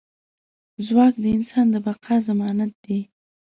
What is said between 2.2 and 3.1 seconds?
ضمانت دی.